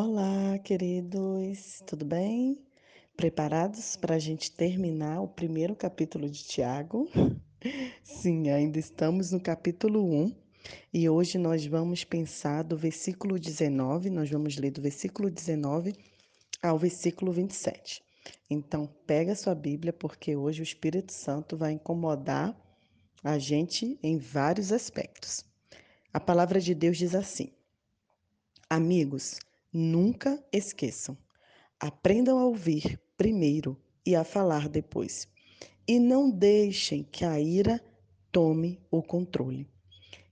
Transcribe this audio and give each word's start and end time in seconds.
Olá, 0.00 0.56
queridos, 0.60 1.82
tudo 1.84 2.04
bem? 2.04 2.64
Preparados 3.16 3.96
para 3.96 4.14
a 4.14 4.18
gente 4.20 4.48
terminar 4.48 5.20
o 5.20 5.26
primeiro 5.26 5.74
capítulo 5.74 6.30
de 6.30 6.44
Tiago? 6.44 7.08
Sim, 8.04 8.48
ainda 8.48 8.78
estamos 8.78 9.32
no 9.32 9.40
capítulo 9.40 10.04
1 10.04 10.36
e 10.94 11.08
hoje 11.08 11.36
nós 11.36 11.66
vamos 11.66 12.04
pensar 12.04 12.62
do 12.62 12.76
versículo 12.76 13.40
19, 13.40 14.08
nós 14.08 14.30
vamos 14.30 14.56
ler 14.56 14.70
do 14.70 14.80
versículo 14.80 15.28
19 15.28 15.96
ao 16.62 16.78
versículo 16.78 17.32
27. 17.32 18.00
Então, 18.48 18.88
pega 19.04 19.34
sua 19.34 19.52
Bíblia 19.56 19.92
porque 19.92 20.36
hoje 20.36 20.60
o 20.60 20.62
Espírito 20.62 21.12
Santo 21.12 21.56
vai 21.56 21.72
incomodar 21.72 22.56
a 23.24 23.36
gente 23.36 23.98
em 24.00 24.16
vários 24.16 24.70
aspectos. 24.70 25.44
A 26.14 26.20
palavra 26.20 26.60
de 26.60 26.72
Deus 26.72 26.96
diz 26.96 27.16
assim: 27.16 27.50
Amigos, 28.70 29.40
Nunca 29.70 30.42
esqueçam. 30.50 31.14
Aprendam 31.78 32.38
a 32.38 32.46
ouvir 32.46 32.98
primeiro 33.18 33.78
e 34.04 34.16
a 34.16 34.24
falar 34.24 34.66
depois. 34.66 35.28
E 35.86 35.98
não 35.98 36.30
deixem 36.30 37.02
que 37.02 37.22
a 37.22 37.38
ira 37.38 37.78
tome 38.32 38.80
o 38.90 39.02
controle. 39.02 39.68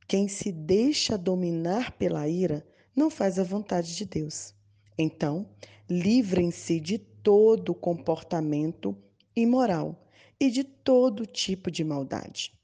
Quem 0.08 0.26
se 0.26 0.50
deixa 0.50 1.18
dominar 1.18 1.92
pela 1.98 2.26
ira 2.26 2.66
não 2.94 3.10
faz 3.10 3.38
a 3.38 3.44
vontade 3.44 3.94
de 3.94 4.06
Deus. 4.06 4.54
Então, 4.96 5.46
livrem-se 5.88 6.80
de 6.80 6.96
todo 6.96 7.74
comportamento 7.74 8.96
imoral 9.36 10.08
e 10.40 10.50
de 10.50 10.64
todo 10.64 11.26
tipo 11.26 11.70
de 11.70 11.84
maldade. 11.84 12.54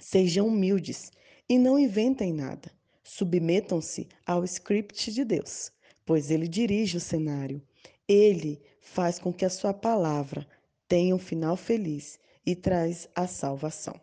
Sejam 0.00 0.48
humildes 0.48 1.12
e 1.46 1.58
não 1.58 1.78
inventem 1.78 2.32
nada. 2.32 2.72
Submetam-se 3.02 4.08
ao 4.26 4.42
script 4.44 5.12
de 5.12 5.26
Deus 5.26 5.73
pois 6.04 6.30
ele 6.30 6.46
dirige 6.46 6.96
o 6.96 7.00
cenário. 7.00 7.62
Ele 8.08 8.60
faz 8.80 9.18
com 9.18 9.32
que 9.32 9.44
a 9.44 9.50
sua 9.50 9.72
palavra 9.72 10.46
tenha 10.86 11.14
um 11.14 11.18
final 11.18 11.56
feliz 11.56 12.18
e 12.44 12.54
traz 12.54 13.08
a 13.14 13.26
salvação. 13.26 13.98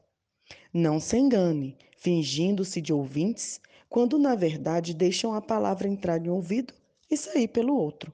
Não 0.74 1.00
se 1.00 1.18
engane, 1.18 1.78
fingindo-se 1.98 2.82
de 2.82 2.92
ouvintes, 2.92 3.60
quando 3.88 4.18
na 4.18 4.36
verdade 4.36 4.94
deixam 4.94 5.34
a 5.34 5.42
palavra 5.42 5.88
entrar 5.88 6.26
em 6.26 6.30
um 6.30 6.34
ouvido 6.34 6.74
e 7.10 7.18
sair 7.18 7.48
pelo 7.48 7.76
outro. 7.76 8.14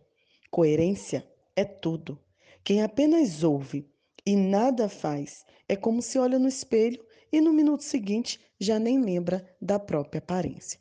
Coerência 0.49 1.25
é 1.55 1.63
tudo. 1.63 2.19
Quem 2.63 2.81
apenas 2.81 3.43
ouve 3.43 3.87
e 4.25 4.35
nada 4.35 4.89
faz 4.89 5.45
é 5.69 5.75
como 5.75 6.01
se 6.01 6.17
olha 6.19 6.37
no 6.37 6.47
espelho 6.47 7.03
e 7.31 7.39
no 7.39 7.53
minuto 7.53 7.83
seguinte 7.83 8.39
já 8.59 8.79
nem 8.79 8.99
lembra 8.99 9.47
da 9.61 9.79
própria 9.79 10.19
aparência. 10.19 10.79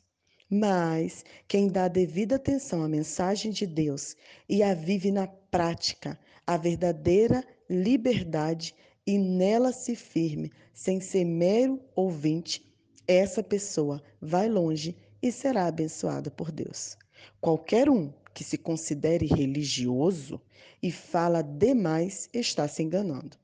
Mas 0.49 1.25
quem 1.47 1.67
dá 1.67 1.87
devida 1.87 2.35
atenção 2.37 2.81
à 2.81 2.87
mensagem 2.87 3.51
de 3.51 3.65
Deus 3.65 4.15
e 4.47 4.63
a 4.63 4.73
vive 4.73 5.11
na 5.11 5.27
prática, 5.27 6.17
a 6.45 6.55
verdadeira 6.55 7.43
liberdade 7.69 8.73
e 9.05 9.17
nela 9.17 9.73
se 9.73 9.95
firme, 9.95 10.51
sem 10.73 11.01
ser 11.01 11.25
mero 11.25 11.81
ouvinte, 11.95 12.65
essa 13.05 13.43
pessoa 13.43 14.01
vai 14.21 14.47
longe 14.47 14.95
e 15.21 15.31
será 15.31 15.65
abençoada 15.65 16.31
por 16.31 16.51
Deus. 16.51 16.97
Qualquer 17.41 17.89
um 17.89 18.13
que 18.33 18.43
se 18.43 18.57
considere 18.57 19.25
religioso 19.25 20.39
e 20.81 20.91
fala 20.91 21.41
demais 21.41 22.29
está 22.33 22.67
se 22.67 22.83
enganando. 22.83 23.37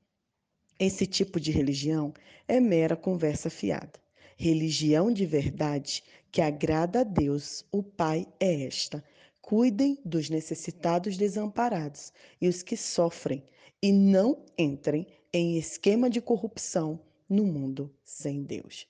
Esse 0.80 1.06
tipo 1.06 1.40
de 1.40 1.52
religião 1.52 2.14
é 2.48 2.60
mera 2.60 2.96
conversa 2.96 3.50
fiada. 3.50 4.02
Religião 4.38 5.12
de 5.12 5.26
verdade 5.26 6.04
que 6.34 6.42
agrada 6.42 7.02
a 7.02 7.04
Deus, 7.04 7.64
o 7.72 7.84
Pai, 7.84 8.28
é 8.40 8.66
esta: 8.66 9.04
cuidem 9.40 10.00
dos 10.04 10.32
necessitados 10.32 11.16
desamparados 11.16 12.12
e 12.42 12.48
os 12.48 12.64
que 12.64 12.76
sofrem, 12.76 13.44
e 13.80 13.92
não 13.92 14.44
entrem 14.58 15.06
em 15.32 15.58
esquema 15.58 16.10
de 16.10 16.20
corrupção 16.20 17.00
no 17.30 17.46
mundo 17.46 17.94
sem 18.04 18.42
Deus. 18.42 18.88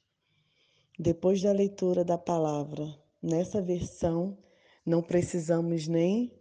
Depois 0.98 1.42
da 1.42 1.52
leitura 1.52 2.06
da 2.06 2.18
palavra, 2.18 2.98
nessa 3.22 3.62
versão, 3.62 4.38
não 4.86 5.02
precisamos 5.02 5.86
nem 5.86 6.32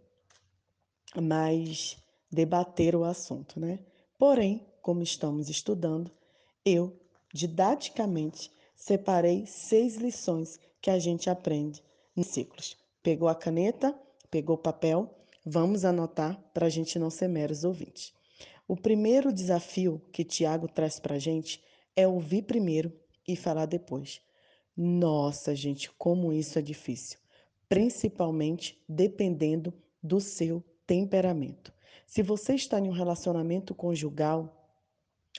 mais 1.21 1.97
debater 2.31 2.95
o 2.95 3.03
assunto, 3.03 3.59
né? 3.59 3.79
Porém, 4.17 4.65
como 4.81 5.03
estamos 5.03 5.49
estudando, 5.49 6.09
eu, 6.65 6.97
didaticamente, 7.33 8.49
separei 8.73 9.45
seis 9.45 9.97
lições 9.97 10.59
que 10.83 10.89
a 10.89 10.99
gente 10.99 11.29
aprende 11.29 11.81
em 12.13 12.23
ciclos. 12.23 12.77
Pegou 13.01 13.29
a 13.29 13.35
caneta, 13.35 13.97
pegou 14.29 14.57
o 14.57 14.61
papel, 14.61 15.17
vamos 15.45 15.85
anotar 15.85 16.37
para 16.53 16.65
a 16.65 16.69
gente 16.69 16.99
não 16.99 17.09
ser 17.09 17.29
meros 17.29 17.63
ouvintes. 17.63 18.13
O 18.67 18.75
primeiro 18.75 19.31
desafio 19.31 20.01
que 20.11 20.25
Tiago 20.25 20.67
traz 20.67 20.99
para 20.99 21.15
a 21.15 21.19
gente 21.19 21.63
é 21.95 22.05
ouvir 22.05 22.41
primeiro 22.41 22.91
e 23.25 23.33
falar 23.33 23.65
depois. 23.65 24.19
Nossa, 24.75 25.55
gente, 25.55 25.89
como 25.91 26.33
isso 26.33 26.59
é 26.59 26.61
difícil, 26.61 27.17
principalmente 27.69 28.83
dependendo 28.87 29.73
do 30.01 30.19
seu 30.19 30.61
temperamento. 30.85 31.73
Se 32.05 32.21
você 32.21 32.55
está 32.55 32.77
em 32.77 32.89
um 32.89 32.91
relacionamento 32.91 33.73
conjugal, 33.73 34.69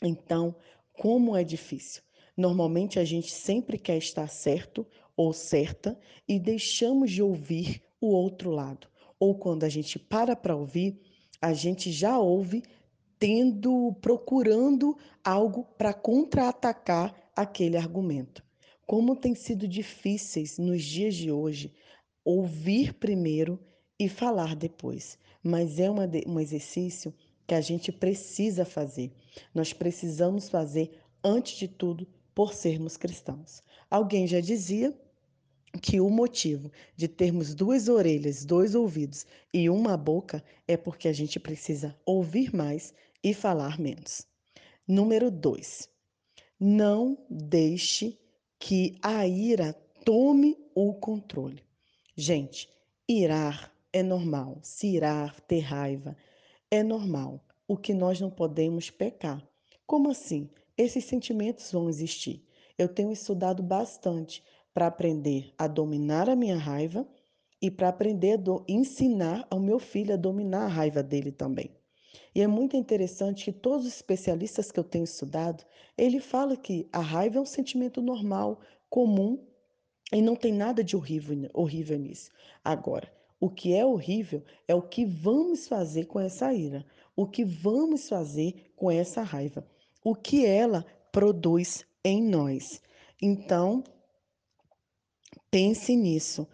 então 0.02 0.56
como 0.94 1.36
é 1.36 1.44
difícil. 1.44 2.02
Normalmente 2.36 2.98
a 2.98 3.04
gente 3.04 3.30
sempre 3.30 3.78
quer 3.78 3.96
estar 3.96 4.26
certo 4.28 4.86
ou 5.16 5.32
certa 5.32 5.98
e 6.28 6.38
deixamos 6.38 7.10
de 7.10 7.22
ouvir 7.22 7.82
o 8.00 8.08
outro 8.08 8.50
lado. 8.50 8.88
Ou 9.18 9.34
quando 9.34 9.64
a 9.64 9.68
gente 9.68 9.98
para 9.98 10.34
para 10.34 10.56
ouvir, 10.56 11.00
a 11.40 11.52
gente 11.52 11.92
já 11.92 12.18
ouve 12.18 12.62
tendo 13.18 13.94
procurando 14.00 14.96
algo 15.22 15.64
para 15.78 15.94
contra-atacar 15.94 17.14
aquele 17.34 17.76
argumento. 17.76 18.44
Como 18.86 19.16
tem 19.16 19.34
sido 19.34 19.66
difíceis 19.66 20.58
nos 20.58 20.82
dias 20.82 21.14
de 21.14 21.30
hoje 21.30 21.72
ouvir 22.24 22.94
primeiro 22.94 23.58
e 23.98 24.08
falar 24.08 24.56
depois. 24.56 25.18
Mas 25.42 25.78
é 25.78 25.88
uma, 25.90 26.10
um 26.26 26.40
exercício 26.40 27.14
que 27.46 27.54
a 27.54 27.60
gente 27.60 27.92
precisa 27.92 28.64
fazer. 28.64 29.12
Nós 29.54 29.72
precisamos 29.72 30.48
fazer, 30.48 30.98
antes 31.22 31.56
de 31.58 31.68
tudo, 31.68 32.06
por 32.34 32.52
sermos 32.52 32.96
cristãos. 32.96 33.62
Alguém 33.90 34.26
já 34.26 34.40
dizia 34.40 34.98
que 35.80 36.00
o 36.00 36.08
motivo 36.08 36.70
de 36.96 37.08
termos 37.08 37.54
duas 37.54 37.88
orelhas, 37.88 38.44
dois 38.44 38.74
ouvidos 38.74 39.26
e 39.52 39.68
uma 39.68 39.96
boca 39.96 40.42
é 40.66 40.76
porque 40.76 41.08
a 41.08 41.12
gente 41.12 41.38
precisa 41.40 41.96
ouvir 42.04 42.54
mais 42.54 42.94
e 43.22 43.34
falar 43.34 43.78
menos. 43.78 44.26
Número 44.86 45.30
dois, 45.30 45.88
não 46.58 47.18
deixe 47.28 48.18
que 48.58 48.96
a 49.02 49.26
ira 49.26 49.72
tome 50.04 50.56
o 50.74 50.94
controle. 50.94 51.62
Gente, 52.16 52.68
irar 53.08 53.72
é 53.92 54.02
normal, 54.02 54.58
se 54.62 54.88
irar, 54.88 55.40
ter 55.42 55.60
raiva 55.60 56.16
é 56.70 56.82
normal. 56.82 57.44
O 57.66 57.76
que 57.76 57.94
nós 57.94 58.20
não 58.20 58.30
podemos 58.30 58.90
pecar. 58.90 59.42
Como 59.86 60.10
assim? 60.10 60.50
Esses 60.76 61.04
sentimentos 61.04 61.70
vão 61.70 61.88
existir. 61.88 62.44
Eu 62.76 62.88
tenho 62.88 63.12
estudado 63.12 63.62
bastante 63.62 64.42
para 64.74 64.88
aprender 64.88 65.54
a 65.56 65.68
dominar 65.68 66.28
a 66.28 66.34
minha 66.34 66.58
raiva 66.58 67.06
e 67.62 67.70
para 67.70 67.88
aprender 67.88 68.38
a 68.38 68.64
ensinar 68.68 69.46
ao 69.48 69.60
meu 69.60 69.78
filho 69.78 70.12
a 70.12 70.16
dominar 70.16 70.64
a 70.64 70.68
raiva 70.68 71.02
dele 71.02 71.30
também. 71.30 71.70
E 72.34 72.42
é 72.42 72.46
muito 72.48 72.76
interessante 72.76 73.44
que 73.44 73.52
todos 73.52 73.86
os 73.86 73.94
especialistas 73.94 74.72
que 74.72 74.78
eu 74.78 74.84
tenho 74.84 75.04
estudado, 75.04 75.64
ele 75.96 76.18
fala 76.18 76.56
que 76.56 76.88
a 76.92 77.00
raiva 77.00 77.38
é 77.38 77.40
um 77.40 77.46
sentimento 77.46 78.02
normal, 78.02 78.60
comum 78.90 79.38
e 80.12 80.20
não 80.20 80.34
tem 80.34 80.52
nada 80.52 80.82
de 80.82 80.96
horrível, 80.96 81.48
horrível 81.54 81.98
nisso. 81.98 82.30
Agora, 82.64 83.10
o 83.40 83.48
que 83.48 83.74
é 83.74 83.86
horrível 83.86 84.42
é 84.66 84.74
o 84.74 84.82
que 84.82 85.04
vamos 85.04 85.68
fazer 85.68 86.06
com 86.06 86.18
essa 86.18 86.52
ira, 86.52 86.84
o 87.14 87.26
que 87.26 87.44
vamos 87.44 88.08
fazer 88.08 88.72
com 88.74 88.90
essa 88.90 89.22
raiva, 89.22 89.66
o 90.02 90.14
que 90.14 90.44
ela 90.44 90.84
produz 91.12 91.86
em 92.04 92.22
nós. 92.22 92.82
Então, 93.22 93.84
pense 95.54 95.94
nisso. 95.94 96.48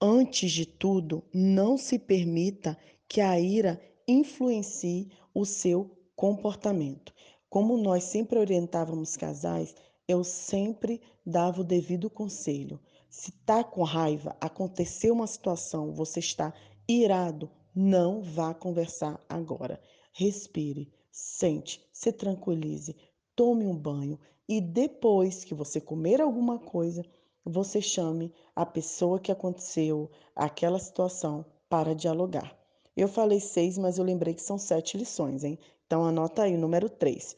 Antes 0.00 0.50
de 0.50 0.64
tudo, 0.64 1.22
não 1.30 1.76
se 1.76 1.98
permita 1.98 2.74
que 3.06 3.20
a 3.20 3.38
ira 3.38 3.78
influencie 4.08 5.10
o 5.34 5.44
seu 5.44 5.90
comportamento. 6.16 7.12
Como 7.50 7.76
nós 7.76 8.04
sempre 8.04 8.38
orientávamos 8.38 9.14
casais, 9.14 9.74
eu 10.08 10.24
sempre 10.24 11.02
dava 11.26 11.60
o 11.60 11.64
devido 11.64 12.08
conselho. 12.08 12.80
Se 13.10 13.28
está 13.28 13.62
com 13.62 13.82
raiva, 13.82 14.34
aconteceu 14.40 15.12
uma 15.12 15.26
situação, 15.26 15.92
você 15.92 16.20
está 16.20 16.54
irado, 16.88 17.50
não 17.74 18.22
vá 18.22 18.54
conversar 18.54 19.22
agora. 19.28 19.78
Respire, 20.14 20.90
sente, 21.12 21.86
se 21.92 22.10
tranquilize, 22.10 22.96
tome 23.36 23.66
um 23.66 23.76
banho 23.76 24.18
e 24.48 24.62
depois 24.62 25.44
que 25.44 25.52
você 25.52 25.78
comer 25.78 26.22
alguma 26.22 26.58
coisa, 26.58 27.04
você 27.44 27.80
chame 27.80 28.32
a 28.54 28.66
pessoa 28.66 29.18
que 29.18 29.32
aconteceu 29.32 30.10
aquela 30.34 30.78
situação 30.78 31.44
para 31.68 31.94
dialogar. 31.94 32.56
Eu 32.96 33.08
falei 33.08 33.40
seis, 33.40 33.78
mas 33.78 33.98
eu 33.98 34.04
lembrei 34.04 34.34
que 34.34 34.42
são 34.42 34.58
sete 34.58 34.96
lições, 34.96 35.44
hein? 35.44 35.58
Então 35.86 36.04
anota 36.04 36.42
aí 36.42 36.54
o 36.54 36.58
número 36.58 36.88
três. 36.88 37.36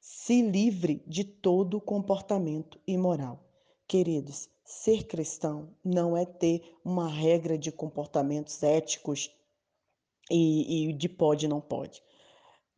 Se 0.00 0.42
livre 0.42 1.02
de 1.06 1.24
todo 1.24 1.80
comportamento 1.80 2.80
imoral. 2.86 3.38
Queridos, 3.86 4.48
ser 4.64 5.04
cristão 5.04 5.68
não 5.84 6.16
é 6.16 6.24
ter 6.24 6.62
uma 6.84 7.08
regra 7.08 7.58
de 7.58 7.70
comportamentos 7.70 8.62
éticos 8.62 9.30
e, 10.30 10.88
e 10.88 10.92
de 10.92 11.08
pode 11.08 11.46
e 11.46 11.48
não 11.48 11.60
pode. 11.60 12.02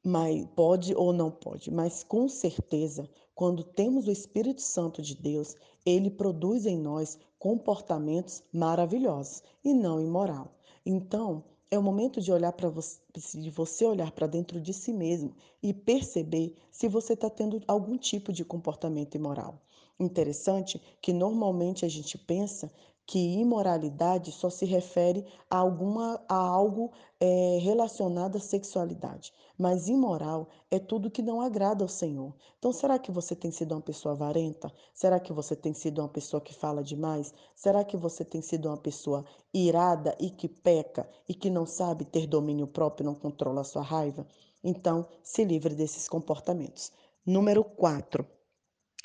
Mas 0.07 0.47
pode 0.55 0.95
ou 0.95 1.15
não 1.15 1.31
pode, 1.31 1.71
mas 1.71 2.05
com 2.05 2.29
certeza, 2.29 3.09
quando 3.35 3.65
temos 3.65 4.07
o 4.07 4.11
Espírito 4.11 4.61
Santo 4.61 5.01
de 5.01 5.15
Deus, 5.15 5.57
ele 5.85 6.11
produz 6.11 6.67
em 6.67 6.79
nós 6.79 7.19
comportamentos 7.39 8.43
maravilhosos 8.53 9.43
e 9.65 9.73
não 9.73 9.99
imoral. 9.99 10.55
Então, 10.85 11.43
é 11.71 11.79
o 11.79 11.83
momento 11.83 12.21
de 12.21 12.31
olhar 12.31 12.53
para 12.53 12.69
você, 12.69 13.01
de 13.35 13.51
você 13.51 13.85
olhar 13.87 14.13
para 14.13 14.27
dentro 14.27 14.61
de 14.61 14.73
si 14.73 14.93
mesmo 14.93 15.35
e 15.63 15.73
perceber 15.73 16.55
se 16.71 16.87
você 16.87 17.15
está 17.15 17.31
tendo 17.31 17.63
algum 17.67 17.97
tipo 17.97 18.33
de 18.33 18.45
comportamento 18.45 19.15
imoral. 19.15 19.61
Interessante 19.99 20.81
que 21.01 21.13
normalmente 21.13 21.85
a 21.85 21.89
gente 21.89 22.19
pensa 22.19 22.71
que 23.07 23.19
imoralidade 23.19 24.33
só 24.33 24.49
se 24.49 24.65
refere 24.65 25.27
a, 25.51 25.59
alguma, 25.59 26.23
a 26.29 26.37
algo 26.37 26.91
é, 27.21 27.59
relacionado 27.61 28.37
à 28.37 28.41
sexualidade. 28.41 29.33
Mas 29.59 29.89
imoral 29.89 30.49
é 30.71 30.79
tudo 30.79 31.11
que 31.11 31.23
não 31.23 31.41
agrada 31.41 31.85
ao 31.85 31.89
Senhor. 31.89 32.35
Então, 32.59 32.73
será 32.73 32.99
que 32.99 33.13
você 33.13 33.37
tem 33.37 33.51
sido 33.51 33.73
uma 33.73 33.81
pessoa 33.83 34.15
avarenta? 34.15 34.73
Será 34.93 35.21
que 35.21 35.33
você 35.33 35.55
tem 35.55 35.75
sido 35.75 36.01
uma 36.01 36.09
pessoa 36.09 36.41
que 36.41 36.55
fala 36.55 36.83
demais? 36.83 37.33
Será 37.55 37.85
que 37.85 37.97
você 37.97 38.25
tem 38.25 38.41
sido 38.41 38.69
uma 38.69 38.79
pessoa 38.79 39.25
irada 39.53 40.17
e 40.19 40.31
que 40.31 40.49
peca 40.49 41.09
e 41.29 41.35
que 41.35 41.51
não 41.51 41.67
sabe 41.67 42.05
ter 42.05 42.27
domínio 42.27 42.67
próprio, 42.67 43.05
não 43.07 43.15
controla 43.15 43.61
a 43.61 43.65
sua 43.65 43.83
raiva? 43.83 44.27
Então, 44.63 45.07
se 45.23 45.45
livre 45.45 45.75
desses 45.75 46.09
comportamentos. 46.09 46.91
Número 47.27 47.63
4. 47.63 48.27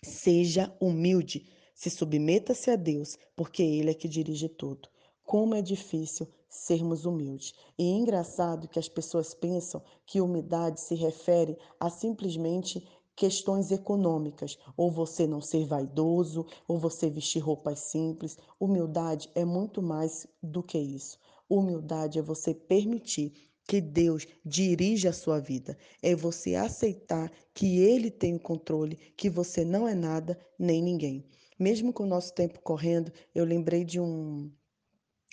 Seja 0.01 0.73
humilde, 0.79 1.45
se 1.79 1.89
submeta-se 1.89 2.69
a 2.69 2.75
Deus, 2.75 3.17
porque 3.37 3.63
Ele 3.63 3.91
é 3.91 3.93
que 3.93 4.09
dirige 4.09 4.49
tudo. 4.49 4.89
Como 5.23 5.55
é 5.55 5.61
difícil 5.61 6.27
sermos 6.49 7.05
humildes. 7.05 7.53
E 7.77 7.83
é 7.83 7.95
engraçado 7.95 8.67
que 8.67 8.77
as 8.77 8.89
pessoas 8.89 9.33
pensam 9.33 9.81
que 10.05 10.19
humildade 10.19 10.81
se 10.81 10.93
refere 10.93 11.57
a 11.79 11.89
simplesmente 11.89 12.85
questões 13.15 13.71
econômicas, 13.71 14.57
ou 14.75 14.91
você 14.91 15.25
não 15.25 15.39
ser 15.39 15.65
vaidoso, 15.65 16.45
ou 16.67 16.77
você 16.77 17.09
vestir 17.09 17.39
roupas 17.39 17.79
simples. 17.79 18.37
Humildade 18.59 19.29
é 19.33 19.45
muito 19.45 19.81
mais 19.81 20.27
do 20.43 20.61
que 20.61 20.77
isso. 20.77 21.17
Humildade 21.49 22.19
é 22.19 22.21
você 22.21 22.53
permitir 22.53 23.31
que 23.65 23.79
Deus 23.79 24.27
dirija 24.43 25.11
a 25.11 25.13
sua 25.13 25.39
vida. 25.39 25.77
É 26.03 26.13
você 26.13 26.55
aceitar 26.55 27.31
que 27.53 27.79
Ele 27.79 28.11
tem 28.11 28.35
o 28.35 28.39
controle, 28.39 28.97
que 29.15 29.29
você 29.29 29.63
não 29.63 29.87
é 29.87 29.95
nada 29.95 30.37
nem 30.59 30.81
ninguém. 30.83 31.23
Mesmo 31.59 31.91
com 31.93 32.03
o 32.03 32.07
nosso 32.07 32.33
tempo 32.33 32.59
correndo, 32.61 33.11
eu 33.35 33.43
lembrei 33.45 33.83
de 33.83 33.99
um 33.99 34.51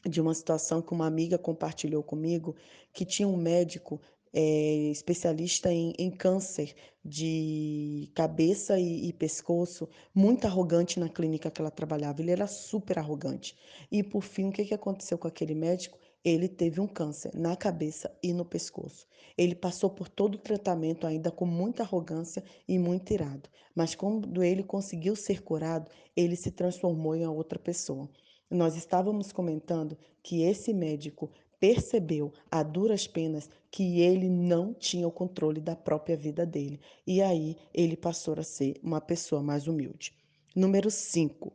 de 0.04 0.20
uma 0.20 0.34
situação 0.34 0.80
que 0.80 0.92
uma 0.92 1.06
amiga 1.06 1.36
compartilhou 1.36 2.02
comigo, 2.02 2.54
que 2.92 3.04
tinha 3.04 3.26
um 3.26 3.36
médico 3.36 4.00
é, 4.32 4.90
especialista 4.90 5.72
em, 5.72 5.92
em, 5.98 6.10
câncer 6.10 6.74
de 7.04 8.10
cabeça 8.14 8.78
e, 8.78 9.08
e, 9.08 9.12
pescoço, 9.12 9.88
muito 10.14 10.46
arrogante 10.46 11.00
na 11.00 11.08
clínica 11.08 11.50
que 11.50 11.60
ela 11.60 11.70
trabalhava. 11.70 12.20
Ele 12.20 12.30
era 12.30 12.46
super 12.46 12.98
arrogante. 12.98 13.56
E 13.90 14.02
por 14.02 14.22
fim, 14.22 14.48
o 14.48 14.52
que, 14.52 14.64
que 14.64 14.74
aconteceu 14.74 15.16
com 15.18 15.26
aquele 15.26 15.54
médico? 15.54 15.98
Ele 16.26 16.48
teve 16.48 16.80
um 16.80 16.88
câncer 16.88 17.30
na 17.36 17.54
cabeça 17.54 18.12
e 18.20 18.32
no 18.32 18.44
pescoço. 18.44 19.06
Ele 19.38 19.54
passou 19.54 19.88
por 19.88 20.08
todo 20.08 20.34
o 20.34 20.38
tratamento 20.38 21.06
ainda 21.06 21.30
com 21.30 21.46
muita 21.46 21.84
arrogância 21.84 22.42
e 22.66 22.80
muito 22.80 23.12
irado. 23.12 23.48
Mas 23.76 23.94
quando 23.94 24.42
ele 24.42 24.64
conseguiu 24.64 25.14
ser 25.14 25.40
curado, 25.40 25.88
ele 26.16 26.34
se 26.34 26.50
transformou 26.50 27.14
em 27.14 27.24
outra 27.24 27.60
pessoa. 27.60 28.10
Nós 28.50 28.74
estávamos 28.74 29.30
comentando 29.30 29.96
que 30.20 30.42
esse 30.42 30.74
médico 30.74 31.30
percebeu 31.60 32.32
a 32.50 32.64
duras 32.64 33.06
penas 33.06 33.48
que 33.70 34.00
ele 34.00 34.28
não 34.28 34.74
tinha 34.74 35.06
o 35.06 35.12
controle 35.12 35.60
da 35.60 35.76
própria 35.76 36.16
vida 36.16 36.44
dele. 36.44 36.80
E 37.06 37.22
aí 37.22 37.56
ele 37.72 37.96
passou 37.96 38.34
a 38.36 38.42
ser 38.42 38.80
uma 38.82 39.00
pessoa 39.00 39.44
mais 39.44 39.68
humilde. 39.68 40.12
Número 40.56 40.90
5. 40.90 41.52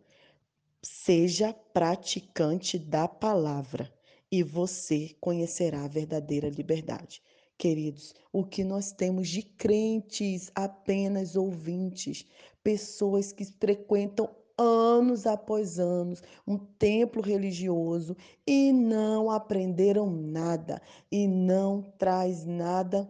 Seja 0.81 1.51
praticante 1.51 2.79
da 2.79 3.05
palavra 3.05 3.91
e 4.31 4.41
você 4.41 5.15
conhecerá 5.19 5.83
a 5.83 5.89
verdadeira 5.89 6.49
liberdade. 6.49 7.21
Queridos, 7.57 8.15
o 8.31 8.43
que 8.43 8.63
nós 8.63 8.91
temos 8.91 9.27
de 9.27 9.43
crentes 9.43 10.49
apenas 10.55 11.35
ouvintes, 11.35 12.25
pessoas 12.63 13.31
que 13.31 13.45
frequentam 13.45 14.29
anos 14.57 15.25
após 15.25 15.79
anos 15.79 16.21
um 16.47 16.57
templo 16.57 17.21
religioso 17.21 18.15
e 18.45 18.71
não 18.71 19.29
aprenderam 19.29 20.09
nada 20.09 20.81
e 21.11 21.27
não 21.27 21.81
traz 21.97 22.45
nada 22.45 23.09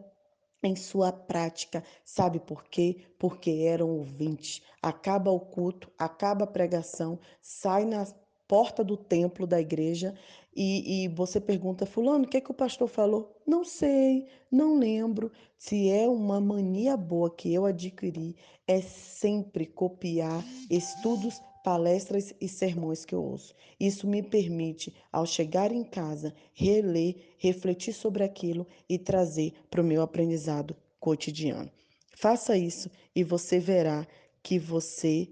em 0.63 0.75
sua 0.75 1.12
prática. 1.12 1.83
Sabe 2.06 2.39
por 2.39 2.63
quê? 2.65 3.06
Porque 3.17 3.65
eram 3.65 3.89
ouvintes. 3.89 4.62
Acaba 4.81 5.31
o 5.31 5.39
culto, 5.39 5.91
acaba 5.97 6.44
a 6.44 6.47
pregação, 6.47 7.19
sai 7.41 7.85
na 7.85 8.06
porta 8.47 8.83
do 8.83 8.97
templo 8.97 9.47
da 9.47 9.62
igreja 9.62 10.13
e, 10.53 11.03
e 11.03 11.07
você 11.07 11.39
pergunta, 11.39 11.86
Fulano, 11.86 12.25
o 12.25 12.27
que, 12.27 12.38
é 12.38 12.42
que 12.42 12.51
o 12.51 12.56
pastor 12.56 12.88
falou? 12.88 13.42
Não 13.48 13.63
sei, 13.63 14.27
não 14.51 14.77
lembro. 14.77 15.31
Se 15.57 15.89
é 15.89 16.07
uma 16.07 16.42
mania 16.42 16.98
boa 16.98 17.30
que 17.33 17.53
eu 17.53 17.65
adquiri, 17.65 18.36
é 18.68 18.81
sempre 18.81 19.65
copiar 19.65 20.44
estudos, 20.69 21.42
palestras 21.63 22.33
e 22.42 22.48
sermões 22.48 23.06
que 23.06 23.15
eu 23.15 23.24
ouço. 23.24 23.53
Isso 23.80 24.07
me 24.07 24.21
permite, 24.21 24.94
ao 25.12 25.25
chegar 25.25 25.71
em 25.71 25.83
casa, 25.83 26.33
reler, 26.53 27.15
refletir 27.38 27.94
sobre 27.94 28.24
aquilo 28.24 28.68
e 28.89 28.98
trazer 28.98 29.53
para 29.69 29.81
o 29.81 29.86
meu 29.86 30.01
aprendizado 30.01 30.75
cotidiano. 31.00 31.71
Faça 32.15 32.57
isso 32.57 32.89
e 33.15 33.24
você 33.24 33.59
verá 33.59 34.06
que 34.44 34.59
você 34.59 35.30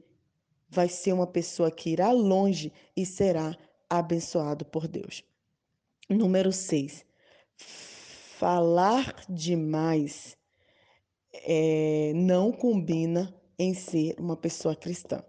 vai 0.70 0.88
ser 0.88 1.14
uma 1.14 1.28
pessoa 1.28 1.72
que 1.72 1.90
irá 1.90 2.12
longe 2.12 2.72
e 2.96 3.06
será 3.06 3.58
abençoado 3.90 4.66
por 4.66 4.88
Deus. 4.88 5.24
Número 6.10 6.52
6. 6.52 7.06
Falar 8.38 9.16
demais 9.28 10.38
é, 11.34 12.12
não 12.16 12.52
combina 12.52 13.34
em 13.58 13.74
ser 13.74 14.16
uma 14.20 14.38
pessoa 14.38 14.76
cristã. 14.76 15.24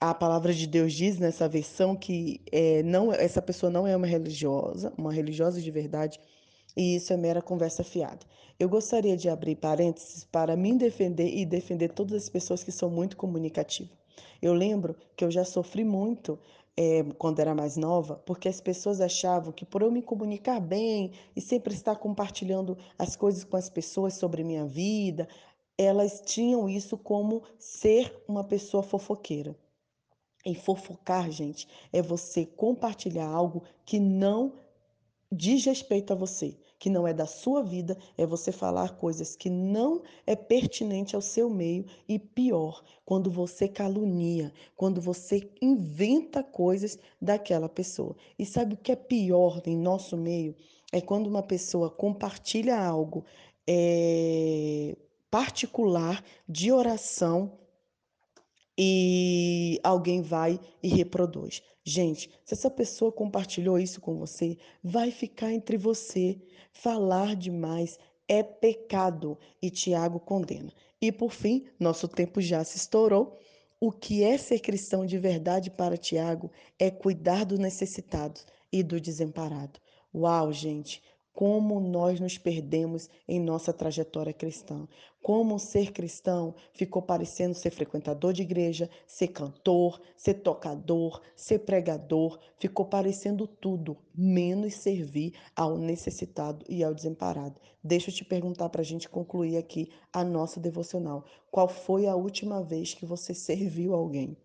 A 0.00 0.12
palavra 0.12 0.52
de 0.52 0.66
Deus 0.66 0.92
diz 0.92 1.18
nessa 1.18 1.48
versão 1.48 1.94
que 1.94 2.40
é, 2.50 2.82
não, 2.82 3.12
essa 3.12 3.40
pessoa 3.40 3.70
não 3.70 3.86
é 3.86 3.96
uma 3.96 4.06
religiosa, 4.06 4.92
uma 4.98 5.12
religiosa 5.12 5.60
de 5.60 5.70
verdade, 5.70 6.18
e 6.76 6.96
isso 6.96 7.12
é 7.12 7.16
mera 7.16 7.40
conversa 7.40 7.84
fiada. 7.84 8.26
Eu 8.58 8.68
gostaria 8.68 9.16
de 9.16 9.28
abrir 9.28 9.56
parênteses 9.56 10.24
para 10.24 10.56
me 10.56 10.76
defender 10.76 11.28
e 11.28 11.46
defender 11.46 11.90
todas 11.90 12.24
as 12.24 12.28
pessoas 12.28 12.64
que 12.64 12.72
são 12.72 12.90
muito 12.90 13.16
comunicativas. 13.16 13.96
Eu 14.40 14.54
lembro 14.54 14.96
que 15.16 15.24
eu 15.24 15.30
já 15.30 15.44
sofri 15.44 15.84
muito 15.84 16.36
é, 16.76 17.02
quando 17.18 17.40
era 17.40 17.54
mais 17.54 17.76
nova, 17.76 18.16
porque 18.24 18.48
as 18.48 18.60
pessoas 18.60 19.00
achavam 19.00 19.52
que 19.52 19.64
por 19.64 19.82
eu 19.82 19.90
me 19.90 20.02
comunicar 20.02 20.60
bem 20.60 21.12
e 21.36 21.40
sempre 21.40 21.74
estar 21.74 21.96
compartilhando 21.96 22.76
as 22.98 23.14
coisas 23.14 23.44
com 23.44 23.56
as 23.56 23.68
pessoas 23.68 24.14
sobre 24.14 24.42
minha 24.42 24.64
vida, 24.64 25.28
elas 25.76 26.22
tinham 26.24 26.68
isso 26.68 26.96
como 26.96 27.42
ser 27.58 28.22
uma 28.26 28.44
pessoa 28.44 28.82
fofoqueira. 28.82 29.56
E 30.44 30.54
fofocar, 30.54 31.30
gente, 31.30 31.68
é 31.92 32.02
você 32.02 32.44
compartilhar 32.44 33.28
algo 33.28 33.62
que 33.84 34.00
não 34.00 34.54
diz 35.30 35.64
respeito 35.64 36.12
a 36.12 36.16
você, 36.16 36.56
que 36.82 36.90
não 36.90 37.06
é 37.06 37.14
da 37.14 37.26
sua 37.26 37.62
vida, 37.62 37.96
é 38.18 38.26
você 38.26 38.50
falar 38.50 38.96
coisas 38.96 39.36
que 39.36 39.48
não 39.48 40.02
é 40.26 40.34
pertinente 40.34 41.14
ao 41.14 41.22
seu 41.22 41.48
meio 41.48 41.86
e 42.08 42.18
pior, 42.18 42.82
quando 43.04 43.30
você 43.30 43.68
calunia, 43.68 44.52
quando 44.74 45.00
você 45.00 45.48
inventa 45.62 46.42
coisas 46.42 46.98
daquela 47.20 47.68
pessoa. 47.68 48.16
E 48.36 48.44
sabe 48.44 48.74
o 48.74 48.76
que 48.76 48.90
é 48.90 48.96
pior 48.96 49.62
em 49.64 49.76
nosso 49.76 50.16
meio? 50.16 50.56
É 50.90 51.00
quando 51.00 51.28
uma 51.28 51.44
pessoa 51.44 51.88
compartilha 51.88 52.76
algo 52.76 53.24
é, 53.64 54.96
particular 55.30 56.24
de 56.48 56.72
oração 56.72 57.52
e 58.78 59.78
alguém 59.82 60.22
vai 60.22 60.58
e 60.82 60.88
reproduz. 60.88 61.62
Gente, 61.84 62.30
se 62.44 62.54
essa 62.54 62.70
pessoa 62.70 63.12
compartilhou 63.12 63.78
isso 63.78 64.00
com 64.00 64.16
você, 64.16 64.56
vai 64.82 65.10
ficar 65.10 65.52
entre 65.52 65.76
você. 65.76 66.40
Falar 66.72 67.36
demais 67.36 67.98
é 68.28 68.42
pecado 68.42 69.38
e 69.60 69.70
Tiago 69.70 70.20
condena. 70.20 70.72
E 71.00 71.10
por 71.12 71.32
fim, 71.32 71.66
nosso 71.78 72.08
tempo 72.08 72.40
já 72.40 72.64
se 72.64 72.76
estourou. 72.76 73.38
O 73.80 73.90
que 73.90 74.22
é 74.22 74.38
ser 74.38 74.60
cristão 74.60 75.04
de 75.04 75.18
verdade 75.18 75.70
para 75.70 75.96
Tiago 75.96 76.50
é 76.78 76.90
cuidar 76.90 77.44
dos 77.44 77.58
necessitados, 77.58 78.46
e 78.72 78.82
do 78.82 78.98
desamparado. 78.98 79.78
Uau, 80.14 80.52
gente! 80.52 81.02
Como 81.32 81.80
nós 81.80 82.20
nos 82.20 82.36
perdemos 82.36 83.08
em 83.26 83.40
nossa 83.40 83.72
trajetória 83.72 84.32
cristã. 84.32 84.86
Como 85.22 85.58
ser 85.58 85.92
cristão 85.92 86.54
ficou 86.72 87.00
parecendo 87.00 87.54
ser 87.54 87.70
frequentador 87.70 88.32
de 88.32 88.42
igreja, 88.42 88.90
ser 89.06 89.28
cantor, 89.28 90.00
ser 90.16 90.34
tocador, 90.34 91.20
ser 91.34 91.60
pregador, 91.60 92.38
ficou 92.58 92.84
parecendo 92.84 93.46
tudo, 93.46 93.96
menos 94.14 94.74
servir 94.74 95.34
ao 95.56 95.78
necessitado 95.78 96.64
e 96.68 96.84
ao 96.84 96.92
desamparado. 96.94 97.60
Deixa 97.82 98.10
eu 98.10 98.14
te 98.14 98.24
perguntar 98.24 98.68
para 98.68 98.82
a 98.82 98.84
gente 98.84 99.08
concluir 99.08 99.56
aqui 99.56 99.90
a 100.12 100.22
nossa 100.22 100.60
devocional. 100.60 101.24
Qual 101.50 101.68
foi 101.68 102.06
a 102.06 102.14
última 102.14 102.62
vez 102.62 102.94
que 102.94 103.06
você 103.06 103.32
serviu 103.32 103.94
alguém? 103.94 104.36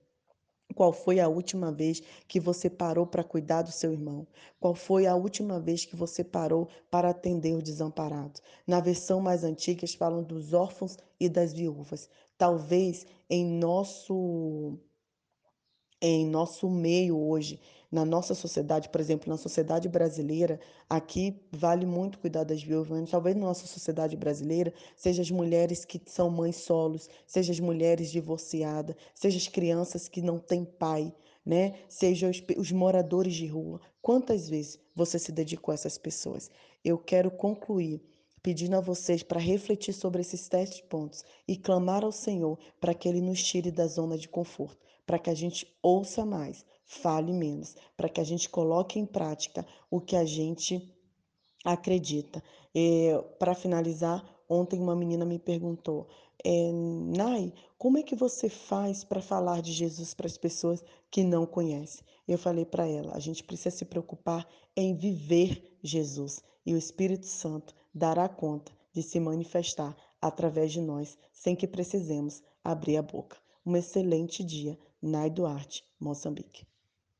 Qual 0.76 0.94
foi 0.94 1.20
a 1.20 1.28
última 1.28 1.72
vez 1.72 2.02
que 2.28 2.40
você 2.40 2.70
parou 2.70 3.06
para 3.08 3.24
cuidar 3.24 3.64
do 3.64 3.72
seu 3.72 3.92
irmão? 3.94 4.28
Qual 4.60 4.74
foi 4.76 5.06
a 5.06 5.16
última 5.16 5.60
vez 5.60 5.84
que 5.86 5.96
você 5.96 6.24
parou 6.24 6.68
para 6.90 7.10
atender 7.10 7.54
o 7.56 7.62
desamparado? 7.62 8.40
Na 8.66 8.80
versão 8.80 9.20
mais 9.20 9.44
antiga, 9.44 9.82
eles 9.82 9.96
falam 9.96 10.24
dos 10.24 10.54
órfãos 10.54 10.98
e 11.20 11.28
das 11.30 11.54
viúvas. 11.54 12.10
Talvez 12.38 13.06
em 13.30 13.46
nosso 13.46 14.78
em 16.02 16.26
nosso 16.28 16.70
meio 16.70 17.18
hoje, 17.20 17.60
na 17.92 18.04
nossa 18.04 18.36
sociedade, 18.36 18.90
por 18.90 19.00
exemplo, 19.00 19.30
na 19.30 19.38
sociedade 19.38 19.88
brasileira, 19.88 20.60
aqui 20.90 21.40
vale 21.52 21.86
muito 21.86 22.20
cuidar 22.20 22.44
das 22.44 22.62
viúvas, 22.62 23.00
mas 23.00 23.10
talvez 23.10 23.36
na 23.36 23.46
nossa 23.46 23.66
sociedade 23.66 24.18
brasileira, 24.18 24.74
seja 24.96 25.22
as 25.22 25.32
mulheres 25.32 25.86
que 25.86 26.02
são 26.06 26.30
mães 26.30 26.58
solos, 26.58 27.10
seja 27.26 27.54
as 27.54 27.60
mulheres 27.60 28.12
divorciadas, 28.12 28.96
seja 29.16 29.38
as 29.38 29.48
crianças 29.48 30.08
que 30.08 30.22
não 30.22 30.38
têm 30.38 30.66
pai, 30.66 31.14
né? 31.46 31.76
Seja 31.88 32.30
os, 32.30 32.44
os 32.58 32.72
moradores 32.72 33.36
de 33.36 33.48
rua. 33.48 33.80
Quantas 34.02 34.50
vezes 34.50 34.80
você 34.94 35.18
se 35.18 35.32
dedicou 35.32 35.72
a 35.72 35.76
essas 35.76 35.98
pessoas? 35.98 36.50
Eu 36.84 36.98
quero 36.98 37.32
concluir 37.32 38.02
pedindo 38.44 38.76
a 38.76 38.82
vocês 38.82 39.24
para 39.24 39.40
refletir 39.40 39.94
sobre 39.94 40.22
esses 40.22 40.42
sete 40.42 40.84
pontos 40.84 41.24
e 41.48 41.56
clamar 41.56 42.04
ao 42.04 42.12
Senhor 42.12 42.58
para 42.80 42.94
que 42.94 43.08
Ele 43.08 43.22
nos 43.22 43.42
tire 43.44 43.72
da 43.72 43.88
zona 43.88 44.18
de 44.18 44.28
conforto 44.28 44.88
para 45.08 45.18
que 45.18 45.30
a 45.30 45.34
gente 45.34 45.66
ouça 45.82 46.26
mais, 46.26 46.66
fale 46.88 47.34
menos, 47.34 47.76
para 47.96 48.10
que 48.10 48.22
a 48.22 48.24
gente 48.24 48.50
coloque 48.50 48.98
em 48.98 49.06
prática 49.06 49.66
o 49.92 50.00
que 50.00 50.16
a 50.16 50.26
gente 50.26 50.90
acredita. 51.64 52.42
Para 53.38 53.54
finalizar, 53.54 54.24
ontem 54.50 54.80
uma 54.80 54.96
menina 54.96 55.26
me 55.26 55.38
perguntou, 55.38 56.08
é, 56.44 56.72
Nai, 56.72 57.54
como 57.78 57.98
é 57.98 58.04
que 58.04 58.16
você 58.16 58.48
faz 58.48 59.04
para 59.04 59.22
falar 59.22 59.62
de 59.62 59.74
Jesus 59.74 60.14
para 60.14 60.28
as 60.28 60.38
pessoas 60.38 60.84
que 61.12 61.24
não 61.24 61.46
conhecem? 61.46 62.06
Eu 62.28 62.38
falei 62.38 62.66
para 62.66 62.88
ela, 62.88 63.14
a 63.16 63.20
gente 63.20 63.44
precisa 63.44 63.76
se 63.76 63.86
preocupar 63.86 64.48
em 64.76 64.96
viver 64.96 65.78
Jesus 65.84 66.42
e 66.66 66.74
o 66.74 66.78
Espírito 66.78 67.26
Santo 67.26 67.74
dará 67.94 68.30
conta 68.30 68.72
de 68.94 69.02
se 69.02 69.20
manifestar 69.20 69.96
através 70.22 70.72
de 70.72 70.82
nós, 70.82 71.18
sem 71.32 71.56
que 71.56 71.68
precisemos 71.68 72.42
abrir 72.64 72.98
a 72.98 73.02
boca. 73.02 73.38
Um 73.66 73.76
excelente 73.76 74.44
dia. 74.44 74.78
Nai 75.02 75.30
Duarte, 75.30 75.84
Moçambique. 76.00 76.66